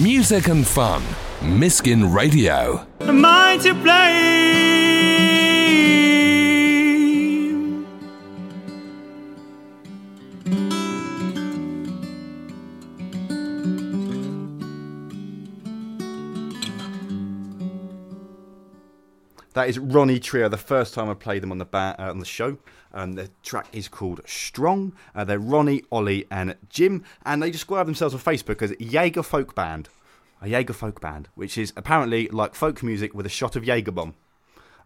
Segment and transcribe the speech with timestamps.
[0.00, 1.02] Music and fun.
[1.42, 2.86] Miskin Radio.
[3.12, 5.01] Mind to blame.
[19.52, 20.48] That is Ronnie Trio.
[20.48, 22.56] The first time I played them on the ba- uh, on the show,
[22.94, 24.94] um, the track is called Strong.
[25.14, 29.54] Uh, they're Ronnie, Ollie, and Jim, and they describe themselves on Facebook as Jaeger Folk
[29.54, 29.88] Band,
[30.40, 33.92] a Jaeger Folk Band, which is apparently like folk music with a shot of Jaeger
[33.92, 34.14] bomb.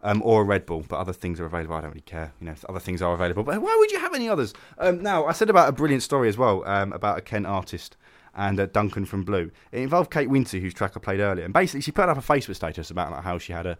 [0.02, 1.74] Um, or a Red Bull, but other things are available.
[1.74, 2.32] I don't really care.
[2.38, 3.42] You know, other things are available.
[3.42, 4.52] But why would you have any others?
[4.78, 7.96] Um, now, I said about a brilliant story as well um, about a Kent artist
[8.34, 9.50] and uh, Duncan from Blue.
[9.72, 12.20] It involved Kate Winter, whose track I played earlier, and basically she put up a
[12.20, 13.78] Facebook status about like, how she had a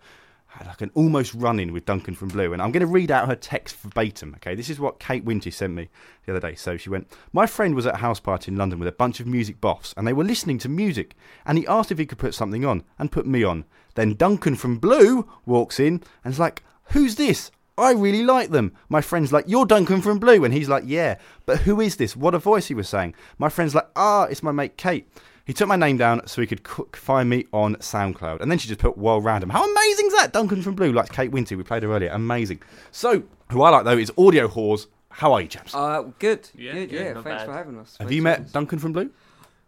[0.65, 2.53] like an almost run in with Duncan from Blue.
[2.53, 4.35] And I'm going to read out her text verbatim.
[4.37, 5.89] Okay, this is what Kate Winter sent me
[6.25, 6.55] the other day.
[6.55, 9.21] So she went, My friend was at a house party in London with a bunch
[9.21, 11.15] of music boffs, and they were listening to music.
[11.45, 13.65] And he asked if he could put something on, and put me on.
[13.95, 17.51] Then Duncan from Blue walks in and is like, Who's this?
[17.79, 18.73] I really like them.
[18.89, 20.45] My friend's like, You're Duncan from Blue.
[20.45, 22.17] And he's like, Yeah, but who is this?
[22.17, 23.15] What a voice he was saying.
[23.39, 25.09] My friend's like, Ah, it's my mate Kate.
[25.47, 28.41] He took my name down so he could c- find me on SoundCloud.
[28.41, 29.49] And then she just put World Random.
[29.49, 30.33] How amazing is that?
[30.33, 31.57] Duncan from Blue likes Kate Winter.
[31.57, 32.11] We played her earlier.
[32.11, 32.63] Amazing.
[32.91, 34.89] So, who I like though is Audio Whores.
[35.09, 35.75] How are you, chaps?
[35.75, 36.51] Uh, good.
[36.55, 37.13] Yeah, good, yeah, yeah.
[37.15, 37.47] Thanks bad.
[37.47, 37.93] for having us.
[37.93, 38.53] have Thanks you met us.
[38.53, 39.09] Duncan from Blue?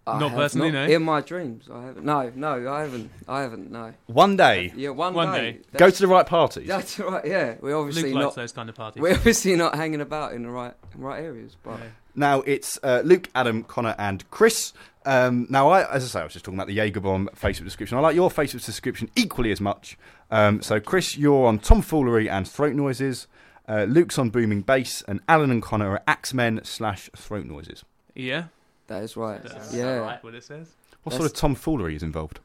[0.07, 0.89] I Not personally, not.
[0.89, 0.95] no.
[0.97, 2.05] In my dreams, I haven't.
[2.05, 3.11] No, no, I haven't.
[3.29, 3.71] I haven't.
[3.71, 3.93] No.
[4.07, 5.53] One day, Yeah, one, One day.
[5.53, 5.59] day.
[5.77, 6.67] go to the right parties.
[6.67, 7.25] That's right.
[7.27, 8.35] Yeah, we're obviously Luke likes not.
[8.37, 9.01] those kind of parties.
[9.03, 11.87] We're obviously not hanging about in the right right areas, but Yeah.
[12.19, 14.73] Now it's uh, Luke, Adam, Connor, and Chris.
[15.07, 17.97] Um, now, I, as I say, I was just talking about the Jagerbomb Facebook description.
[17.97, 19.97] I like your Facebook description equally as much.
[20.31, 23.27] Um, so, Chris, you're on tomfoolery and throat noises.
[23.67, 27.85] Uh, Luke's on booming bass, and Alan and Connor are axemen slash throat noises.
[28.15, 28.45] Yeah,
[28.89, 29.43] that is right.
[29.43, 30.23] that's yeah, right.
[30.25, 30.69] What it says.
[31.05, 32.41] What That's- sort of tomfoolery is involved?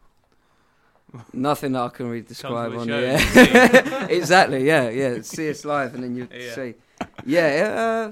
[1.32, 3.42] nothing that I can really describe to on the the show.
[3.92, 4.08] air.
[4.10, 4.66] exactly.
[4.66, 5.22] Yeah, yeah.
[5.22, 6.56] See us live, and then you Yeah.
[6.56, 6.74] see.
[7.26, 8.10] Yeah.
[8.10, 8.12] Uh,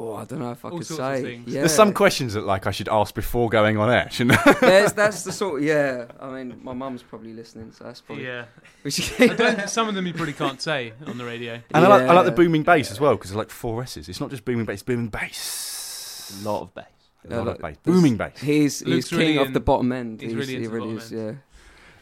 [0.00, 1.22] oh, I don't know if I All could sorts of say.
[1.22, 1.46] things.
[1.52, 1.60] Yeah.
[1.60, 4.08] There's some questions that like I should ask before going on air.
[4.10, 4.52] Shouldn't I?
[4.54, 5.60] There's, that's the sort.
[5.60, 6.06] Of, Yeah.
[6.18, 8.24] I mean, my mum's probably listening, so that's probably.
[8.26, 8.46] Yeah,
[8.82, 11.60] We should- I don't, some of them you probably can't say on the radio.
[11.74, 14.08] And I, like, I like the booming bass as well because it's like four S's.
[14.08, 16.40] It's not just booming bass, it's booming bass.
[16.42, 16.86] A lot of bass.
[17.28, 17.76] A lot Yeah, of bass.
[17.82, 18.38] Booming bass.
[18.40, 20.22] He's he's Luke's king really of in- the bottom end.
[20.22, 21.12] he's really he into the really bottom is.
[21.12, 21.32] Yeah.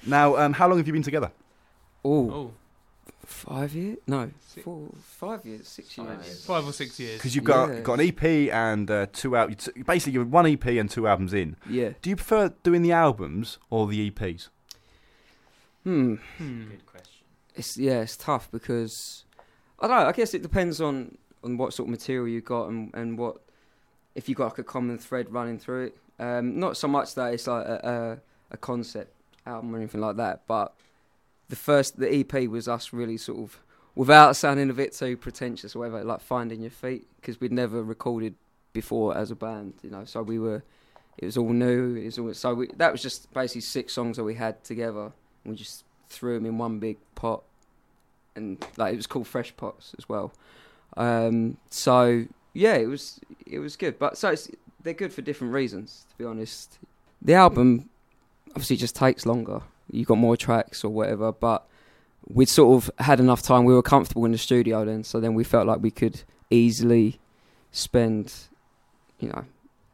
[0.07, 1.33] Now, um, how long have you been together?
[2.05, 2.51] Oh, Oh,
[3.29, 3.99] five years?
[4.07, 4.65] No, Six.
[4.65, 6.27] four, five years, six Five years.
[6.27, 6.45] years.
[6.47, 7.19] five or six years.
[7.19, 7.81] Because you've got Yeah.
[7.81, 9.67] got an EP and uh, two out.
[9.77, 11.57] you Basically, you're one EP and two albums in.
[11.69, 11.91] Yeah.
[12.03, 14.49] Do you prefer doing the albums or the EPs?
[15.85, 16.15] Hmm.
[16.39, 16.69] Hmm.
[16.71, 17.25] Good question.
[17.55, 19.25] It's yeah, it's tough because
[19.81, 20.07] I don't know.
[20.07, 23.39] I guess it depends on on what sort of material you got and and what
[24.15, 25.97] if you got like a common thread running through it.
[26.21, 29.13] Um, not so much that it's like a, a a concept
[29.47, 30.75] album or anything like that, but
[31.49, 33.61] the first the EP was us really sort of
[33.99, 37.83] without sounding a bit too pretentious or whatever, like finding your feet because we'd never
[37.83, 38.35] recorded
[38.73, 40.05] before as a band, you know.
[40.05, 40.63] So we were,
[41.19, 41.97] it was all new.
[41.97, 45.13] It was all, so we, that was just basically six songs that we had together.
[45.45, 47.43] And we just threw them in one big pot,
[48.37, 50.33] and like it was called Fresh Pots as well.
[50.97, 53.99] Um, so yeah, it was it was good.
[53.99, 54.35] But so
[54.83, 56.07] they're good for different reasons.
[56.11, 56.79] To be honest,
[57.21, 57.89] the album
[58.51, 59.63] obviously just takes longer.
[59.91, 61.67] You got more tracks or whatever, but
[62.29, 63.65] we'd sort of had enough time.
[63.65, 67.19] We were comfortable in the studio then, so then we felt like we could easily
[67.73, 68.33] spend,
[69.19, 69.45] you know,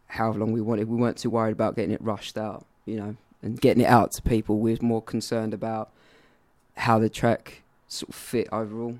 [0.09, 0.89] however long we wanted.
[0.89, 4.13] We weren't too worried about getting it rushed out, you know, and getting it out
[4.13, 4.59] to people.
[4.59, 5.91] We was more concerned about
[6.77, 8.99] how the track sort of fit overall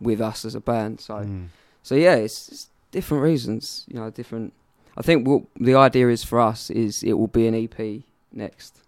[0.00, 1.00] with us as a band.
[1.00, 1.48] So, Mm.
[1.82, 4.52] so yeah, it's, it's different reasons, you know, different.
[4.96, 8.02] I think what the idea is for us is it will be an EP
[8.32, 8.80] next.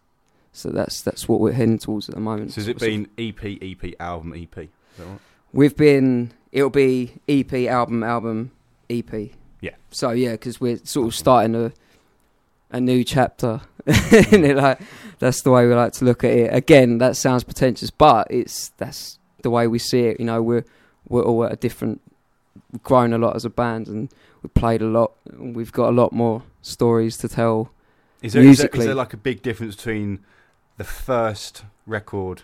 [0.54, 2.53] So that's that's what we're heading towards at the moment.
[2.53, 4.56] So has it been EP, EP, album, EP?
[4.56, 5.19] Right?
[5.53, 6.32] We've been.
[6.53, 8.53] It'll be EP, album, album,
[8.88, 9.12] EP.
[9.60, 9.72] Yeah.
[9.91, 11.72] So yeah, because we're sort of starting a
[12.70, 14.81] a new chapter, and it like
[15.19, 16.55] that's the way we like to look at it.
[16.55, 20.20] Again, that sounds pretentious, but it's that's the way we see it.
[20.20, 20.64] You know, we're
[21.08, 22.00] we're all at a different.
[22.70, 24.08] We've grown a lot as a band, and
[24.40, 25.12] we've played a lot.
[25.29, 27.73] And we've got a lot more stories to tell.
[28.23, 30.25] Is there, is, there, is there like a big difference between
[30.76, 32.43] the first record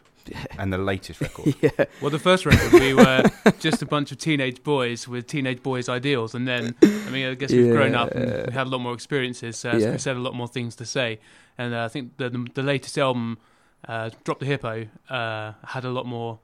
[0.59, 1.55] and the latest record?
[1.61, 1.71] yeah.
[2.00, 3.25] Well, the first record we were
[3.59, 7.35] just a bunch of teenage boys with teenage boys' ideals, and then I mean, I
[7.35, 8.44] guess we've grown up and Yeah.
[8.47, 9.93] we had a lot more experiences, uh, so Yeah.
[9.93, 11.19] we said a lot more things to say.
[11.59, 13.38] And uh, I think the, the the latest album,
[13.88, 16.38] uh, Drop the Hippo, uh, had a lot more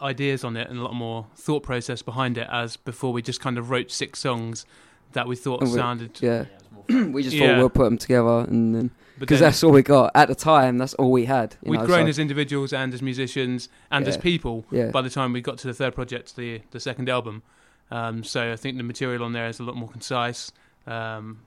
[0.00, 2.48] ideas on it and a lot more thought process behind it.
[2.50, 4.66] As before, we just kind of wrote six songs
[5.12, 6.30] that we thought And we- sounded Yeah.
[6.30, 7.12] Yeah, it was more fun.
[7.12, 7.46] we just Yeah.
[7.48, 10.34] thought we'll put them together, and then a because that's all we got at the
[10.34, 10.78] time.
[10.78, 11.56] That's all we had.
[11.62, 15.02] You we'd know, grown so- as individuals and as musicians and as people yeah, by
[15.02, 17.42] the time we got to the third project, the the second album.
[17.90, 20.50] Um, so I think the material on there is a lot more concise,
[20.86, 21.40] um,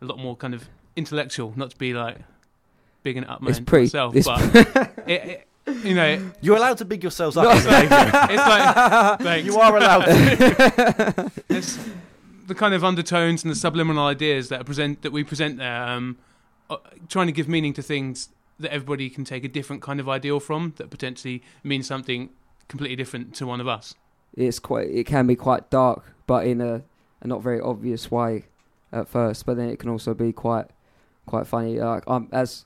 [0.00, 1.52] a lot more kind of intellectual.
[1.54, 2.18] Not to be like
[3.02, 3.84] bigging it up my, it's pretty.
[3.84, 4.40] myself, it's but
[5.06, 7.44] it, it, you know, You're allowed to big yourselves up.
[7.44, 7.50] No.
[7.50, 11.32] as it's like, like you are allowed to.
[11.48, 11.78] it's
[12.46, 16.16] the kind of undertones and the subliminal ideas that present that we present there, um,
[16.72, 16.78] Uh,
[17.08, 18.28] trying to give meaning to things
[18.58, 22.30] that everybody can take a different kind of ideal from that potentially means something
[22.68, 23.94] completely different to one of us.
[24.36, 26.82] it's quite it can be quite dark but in a,
[27.20, 28.44] a not very obvious way
[28.92, 30.66] at first but then it can also be quite
[31.26, 32.64] quite funny like I'm as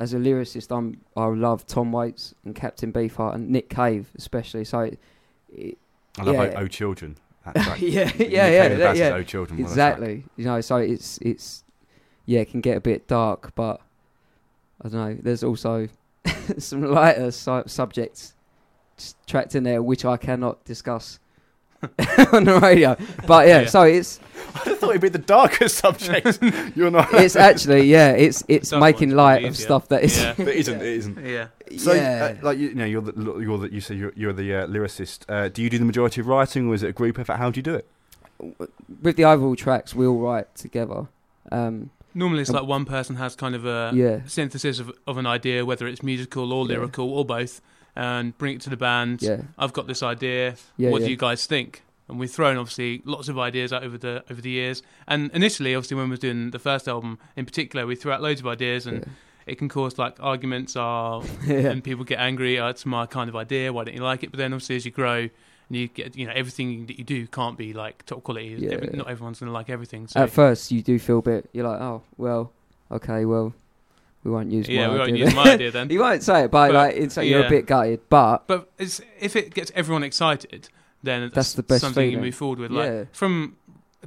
[0.00, 4.64] as a lyricist I'm I love Tom Waits and Captain Beefheart and Nick Cave especially
[4.64, 4.98] so it,
[5.52, 5.78] it,
[6.18, 6.58] I love Yeah.
[6.60, 7.16] O, o Children.
[7.44, 7.80] that track.
[7.82, 9.58] yeah Nick yeah Cave yeah that- yeah O Children.
[9.58, 11.63] what a exactly you know so it's it's
[12.26, 13.80] yeah it can get a bit dark but
[14.82, 15.88] I don't know there's also
[16.58, 18.34] some lighter su- subjects
[18.98, 21.18] s- tracked in there which I cannot discuss
[22.32, 23.66] on the radio but yeah, Yeah.
[23.66, 24.18] so it's
[24.54, 26.38] I thought it'd be the darkest subject.
[26.74, 27.12] You're not.
[27.12, 30.34] it's actually yeah it's it's Dark making light of stuff that is Yeah.
[30.38, 30.80] It isn't.
[30.80, 31.26] It isn't.
[31.26, 31.46] Yeah.
[31.76, 32.36] So, yeah.
[32.40, 34.66] uh, like you, you know, you're the you're the you say you're, you're the uh,
[34.66, 35.24] lyricist.
[35.28, 37.36] Uh, do you do the majority of writing, or is it a group effort?
[37.36, 37.86] How do you do it?
[39.02, 41.06] with the overall tracks we all write together
[41.52, 45.18] um Normally, it's Um, like one person has kind of a yeah synthesis of, of
[45.18, 46.74] an idea, whether it's musical or Yeah.
[46.76, 47.60] lyrical or both,
[47.96, 49.22] and bring it to the band.
[49.22, 50.54] yeah I've got this idea.
[50.76, 51.06] Yeah, what yeah.
[51.06, 51.82] do you guys think?
[52.08, 54.82] And we've thrown obviously lots of ideas out over the over the years.
[55.08, 58.20] And initially, obviously, when we were doing the first album in particular, we threw out
[58.22, 59.06] loads of ideas, and
[59.46, 62.58] it can cause like arguments are yeah and people get angry.
[62.60, 63.72] Oh, it's my kind of idea.
[63.72, 64.30] Why don't you like it?
[64.30, 65.28] But then obviously, as you grow.
[65.68, 68.56] And you get, you know, everything that you do can't be like top quality.
[68.58, 68.72] Yeah.
[68.72, 70.06] Every, not everyone's gonna like everything.
[70.08, 72.52] So at first you do feel a bit you're like oh well
[72.90, 73.54] okay well
[74.22, 75.90] we won't use yeah, we won't idea use my idea then.
[75.90, 78.70] you won't say it but, But, like it's like you're a bit gutted but But
[78.78, 80.68] it's, if it gets everyone excited,
[81.02, 82.70] then that's, That's the best something you move forward with.
[82.70, 83.04] Like Yeah.
[83.12, 83.56] from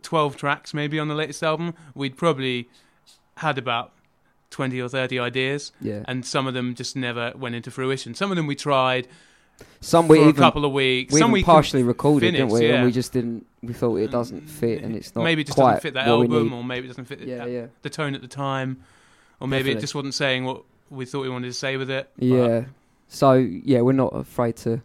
[0.02, 2.70] twelve tracks, maybe on the latest album, we'd probably
[3.38, 3.94] had about
[4.50, 8.14] twenty or thirty ideas, yeah and some of them just never went into fruition.
[8.14, 9.08] Some of them we tried
[9.80, 11.14] some for we a couple of weeks.
[11.14, 12.76] we some even we partially recorded didn't we yeah.
[12.76, 15.58] and we just didn't we thought it doesn't fit and it's not maybe it just
[15.58, 18.16] quite doesn't fit that album, or maybe it doesn't fit yeah the, yeah the tone
[18.16, 18.84] at the time,
[19.40, 19.78] or maybe Definitely.
[19.78, 22.10] it just wasn't saying what we thought we wanted to say with it.
[22.18, 22.66] Yeah.
[23.08, 24.82] So yeah, we're not afraid to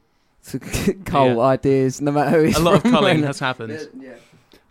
[0.49, 0.59] to
[1.05, 1.41] cull Yeah.
[1.41, 2.45] ideas, no matter who.
[2.49, 2.91] it's a lot of from.
[2.91, 3.89] culling has happened.
[3.99, 4.15] Yeah.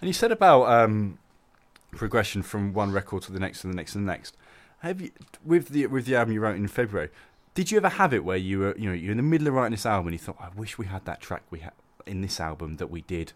[0.02, 1.20] And you said about um,
[1.92, 4.36] progression from one record to the next, to the next, and the next.
[4.80, 5.12] Have you
[5.46, 7.10] with the with the album you wrote in February?
[7.54, 9.54] Did you ever have it where you were, you know, you're in the middle of
[9.54, 11.74] writing this album and you thought, I wish we had that track we had
[12.06, 13.34] in this album that we did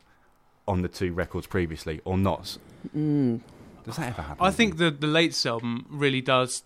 [0.67, 2.57] on the two records previously, or not?
[2.95, 3.41] Mm.
[3.83, 4.43] Does that ever happen?
[4.45, 6.63] I think the the latest album really does.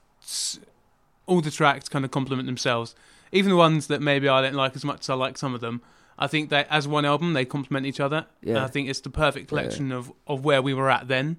[1.26, 2.96] All the tracks kind of complement themselves,
[3.32, 5.62] even the ones that maybe I don't like as much as I like some of
[5.62, 5.82] them.
[6.18, 8.26] I think that as one album they complement each other.
[8.42, 8.64] And Yeah.
[8.64, 11.38] I think it's the perfect collection of, of where we were at then,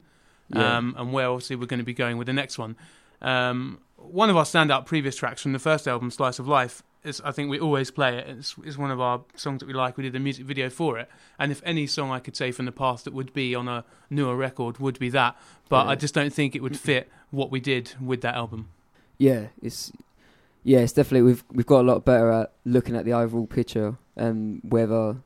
[0.49, 0.77] Yeah.
[0.79, 2.77] um, and where obviously we're going to be going with the next one.
[3.23, 7.21] Um, one of our standout previous tracks from the first album, "Slice of Life," is
[7.25, 8.27] I think we always play it.
[8.29, 9.97] It's, it's one of our songs that we like.
[9.97, 11.09] We did a music video for it,
[11.39, 13.85] and if any song I could say from the past that would be on a
[14.09, 15.37] newer record would be that.
[15.69, 15.91] But Yeah.
[15.91, 18.69] I just don't think it would fit what we did with that album.
[19.19, 19.93] yeah, it's
[20.65, 23.97] yeah, it's definitely we've we've got a lot better at looking at the overall picture
[24.17, 25.17] and whether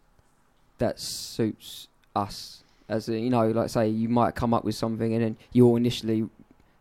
[0.78, 2.60] that suits us.
[2.88, 5.76] As a, you know, like say you might come up with something and then you'll
[5.76, 6.28] initially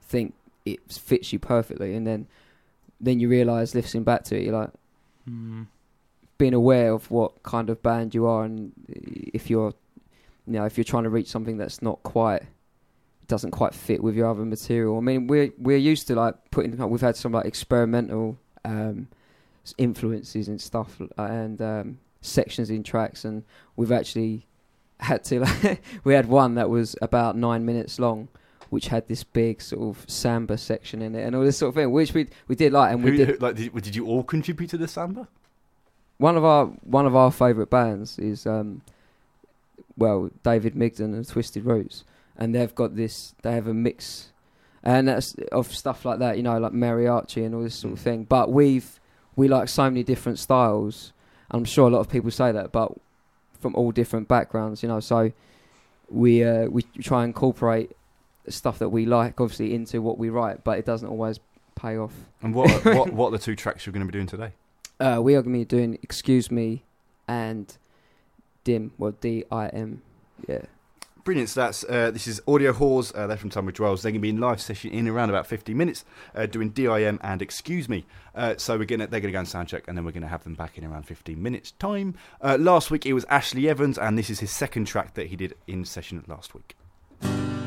[0.02, 0.34] think
[0.66, 2.28] it fits you perfectly, and then
[3.00, 4.70] then you realise listening back to it, you're like.
[5.30, 5.68] Mm.
[6.38, 8.74] being aware of what kind of band you are and
[9.34, 9.74] if you're
[10.46, 12.44] you know if you're trying to reach something that's not quite
[13.28, 16.76] doesn't quite fit with your other material i mean we're we're used to like putting
[16.90, 19.08] we've had some like experimental um
[19.78, 23.44] influences and stuff and um sections in tracks and
[23.78, 24.46] we've actually
[25.00, 28.28] had to like we had one that was about nine minutes long
[28.74, 31.76] which had this big sort of samba section in it and all this sort of
[31.76, 34.06] thing which we we did like and we Who- did who- like, did, did you
[34.08, 35.28] all contribute to the samba?
[36.18, 36.66] one of our
[36.98, 38.82] one of our favourite bands is um,
[39.98, 42.04] well David Migden and Twisted Roots,
[42.38, 43.36] and they've got this.
[43.42, 44.32] They have a mix,
[44.84, 46.38] and that's of stuff like that.
[46.38, 48.04] You know, like mariachi and all this sort of Mm.
[48.04, 48.24] thing.
[48.26, 49.00] But we've
[49.36, 51.14] we like so many different styles.
[51.52, 52.92] I'm sure a lot of people say that, but
[53.60, 54.82] from all different backgrounds.
[54.84, 55.32] You know, so
[56.10, 57.92] we uh, we try and incorporate
[58.50, 61.40] stuff that we like, obviously, into what we write, but it doesn't always
[61.76, 62.14] pay off.
[62.42, 64.52] And what what what are the two tracks you're going to be doing today?
[65.00, 66.84] Uh, we are going to be doing "Excuse Me"
[67.28, 67.76] and
[68.64, 70.02] "Dim." Well, D I M.
[70.48, 70.66] Yeah,
[71.24, 71.50] Brilliant.
[71.50, 73.16] So that's uh, this is Audio Whores.
[73.16, 74.02] Uh, they're from Tunbridge Wells.
[74.02, 76.04] They're going to be in live session in around about 15 minutes,
[76.36, 78.06] uh, doing DIM and Excuse Me.
[78.36, 80.24] Uh, so we're gonna they're going to go and sound check, and then we're going
[80.24, 82.16] to have them back in around 15 minutes time.
[82.42, 85.38] Uh, last week it was Ashley Evans, and this is his second track that he
[85.38, 86.76] did in session last week.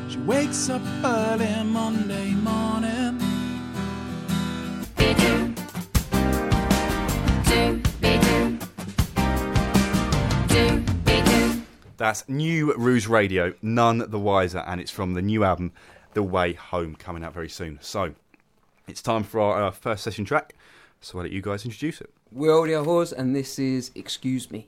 [0.09, 3.19] She wakes up early Monday morning.
[11.97, 15.73] That's New Ruse Radio, none the wiser, and it's from the new album,
[16.13, 17.79] The Way Home, coming out very soon.
[17.81, 18.13] So
[18.87, 20.53] it's time for our, our first session track.
[21.01, 22.13] So why don't you guys introduce it?
[22.31, 24.67] We're Audio Whores, and this is Excuse Me.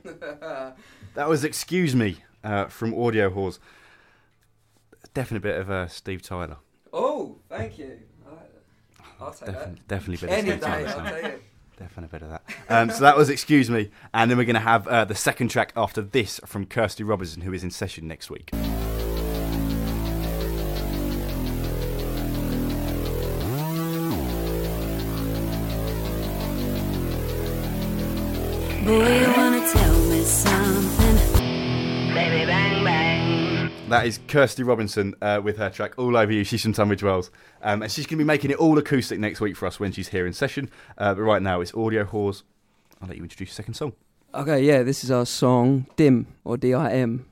[1.21, 3.59] that was Excuse Me uh, from Audio Whores.
[5.13, 6.57] Definitely a bit of uh, Steve Tyler.
[6.91, 7.99] Oh, thank you.
[8.25, 9.05] I like that.
[9.19, 10.29] I'll take Definitely, definitely a bit.
[10.31, 11.05] Any of Steve day, Tyler.
[11.05, 11.43] I'll take it.
[11.77, 12.43] Definitely a bit of that.
[12.69, 13.91] Um, so that was Excuse Me.
[14.15, 17.43] And then we're going to have uh, the second track after this from Kirsty Robertson,
[17.43, 18.49] who is in session next week.
[28.83, 29.30] Boy,
[33.91, 36.45] That is Kirsty Robinson uh, with her track All Over You.
[36.45, 37.29] She's from Tunbridge Wells.
[37.61, 39.91] Um, and she's going to be making it all acoustic next week for us when
[39.91, 40.69] she's here in session.
[40.97, 42.43] Uh, but right now it's Audio Whores.
[43.01, 43.91] I'll let you introduce your second song.
[44.33, 47.25] Okay, yeah, this is our song Dim or D I M.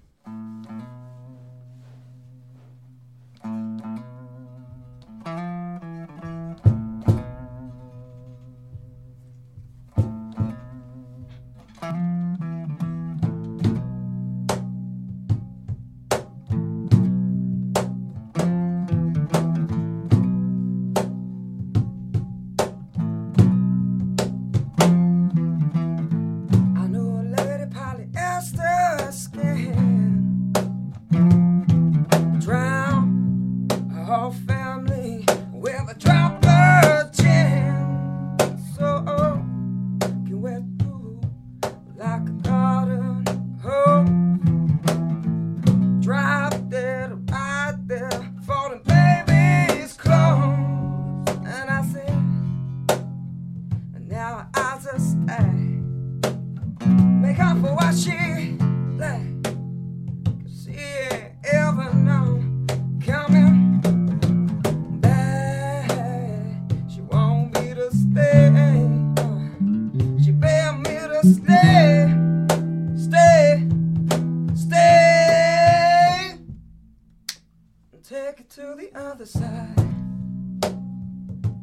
[78.29, 79.75] Take it to the other side.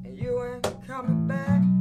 [0.05, 1.76] And you ain't coming back.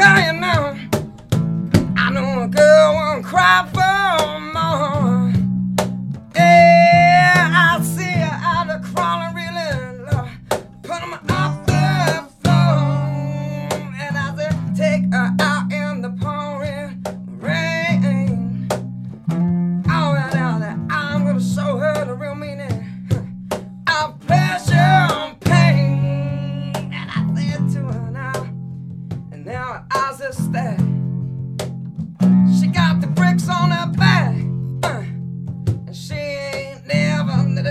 [0.00, 0.27] And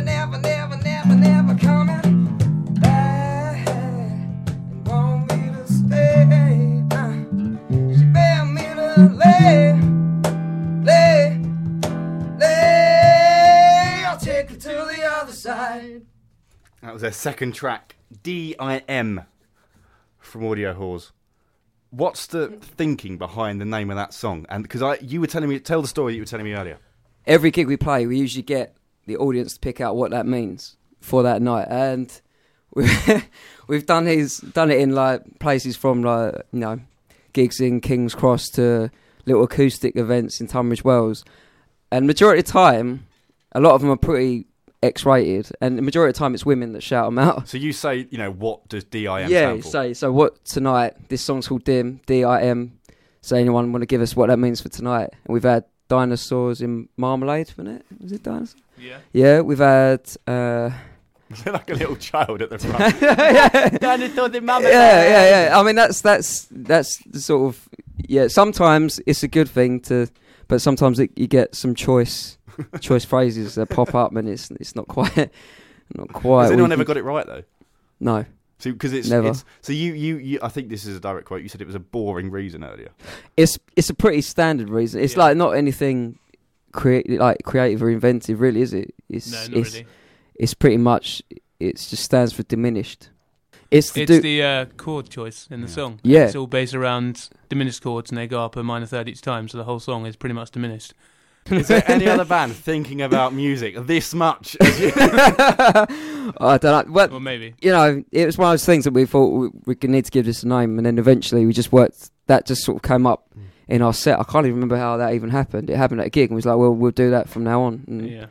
[0.01, 2.35] never, never, never, never, never, never coming
[2.81, 3.67] back.
[3.67, 6.83] And want me to stay.
[6.91, 7.13] Uh,
[7.97, 9.73] she begged me to lay,
[10.83, 11.41] lay,
[12.39, 14.03] lay.
[14.05, 16.05] I'll take her to the other side.
[16.81, 19.21] That was their second track, D.I.M.
[20.19, 21.11] from Audio Whores.
[21.89, 24.45] What's the thinking behind the name of that song?
[24.49, 26.77] And because I, you were telling me, tell the story you were telling me earlier.
[27.25, 28.76] every gig we play, we usually get
[29.07, 32.21] the audience to pick out what that means for that night, and
[32.73, 33.25] we've,
[33.67, 36.79] we've done these, done it in like places from like you know
[37.33, 38.91] gigs in King's Cross to
[39.25, 41.25] little acoustic events in Tunbridge Wells,
[41.91, 43.07] and majority of the time,
[43.53, 44.45] a lot of them are pretty
[44.83, 47.47] X-rated, and the majority of the time it's women that shout them out.
[47.47, 49.31] So you say, you know, what does D.I.M.
[49.31, 50.11] yeah, say so.
[50.11, 51.09] What tonight?
[51.09, 52.77] This song's called Dim, D-I-M.
[53.21, 55.09] So anyone want to give us what that means for tonight?
[55.25, 57.85] And we've had dinosaurs in marmalade, wasn't it?
[58.01, 58.61] Was it dinosaurs?
[58.79, 58.99] Yeah.
[59.13, 60.01] Yeah, we've had.
[60.25, 60.71] Uh,
[61.45, 63.01] like a little child at the front.
[63.01, 63.69] yeah,
[64.71, 65.59] yeah, yeah.
[65.59, 68.27] I mean, that's that's that's the sort of yeah.
[68.27, 70.07] Sometimes it's a good thing to,
[70.47, 72.37] but sometimes it, you get some choice
[72.79, 75.29] choice phrases that pop up, and it's it's not quite
[75.95, 76.43] not quite.
[76.43, 77.43] Has anyone ever got it right though?
[77.99, 78.25] No,
[78.59, 79.29] So because it's, Never.
[79.29, 81.41] it's so you, you you I think this is a direct quote.
[81.41, 82.89] You said it was a boring reason earlier.
[83.35, 85.01] it's it's a pretty standard reason.
[85.01, 85.23] It's Yeah.
[85.23, 86.19] like not anything
[86.73, 88.93] create like creative or inventive, really, is it?
[89.09, 89.87] It's No, not it's really.
[90.35, 91.21] it's pretty much
[91.59, 93.09] it just stands for diminished.
[93.69, 95.73] It's to It's do the uh, chord choice in the Yeah.
[95.73, 95.99] song.
[96.03, 96.25] Yeah.
[96.25, 99.47] It's all based around diminished chords and they go up a minor third each time,
[99.49, 100.93] so the whole song is pretty much diminished.
[101.49, 104.55] Is there any other band thinking about music this much?
[104.61, 105.87] I
[106.61, 106.91] don't know.
[106.93, 107.55] Well, Or maybe.
[107.61, 110.05] you know, it was one of those things that we thought we, we could need
[110.05, 112.11] to give this a name, and then eventually we just worked.
[112.27, 113.41] That just sort of came up Mm.
[113.67, 114.19] In our set.
[114.19, 115.69] I can't even remember how that even happened.
[115.69, 117.61] It happened at a gig, and we was like, "Well, we'll do that from now
[117.63, 118.25] on." And yeah,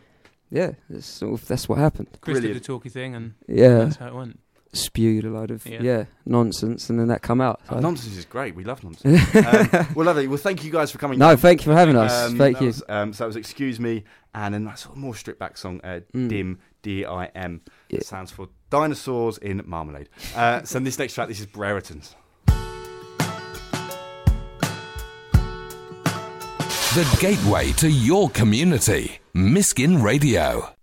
[0.51, 0.72] Yeah.
[0.90, 2.09] that's sort of that's what happened.
[2.20, 4.40] Chris did the talky thing and Yeah, that's how it went.
[4.72, 5.81] spewed a load of yeah.
[5.83, 6.05] Yeah.
[6.27, 7.61] nonsense, and then that come out.
[7.70, 8.55] Oh, nonsense is great.
[8.55, 9.35] We love nonsense.
[9.37, 10.29] um, well, lovely.
[10.29, 11.18] Well, thank you guys for coming.
[11.18, 12.12] no, thank you for having us.
[12.31, 12.66] Um, thank you.
[12.66, 15.57] Was, um, so that was "Excuse Me," and then that sort of more stripped back
[15.57, 16.29] song, uh, Mm.
[16.29, 17.62] "Dim D I M.
[17.88, 18.01] Yeah.
[18.01, 20.09] Stands for Dinosaurs in Marmalade.
[20.35, 22.14] Uh, so this next track, this is Brereton's.
[26.96, 29.20] The gateway to your community.
[29.35, 30.75] Miskin Radio.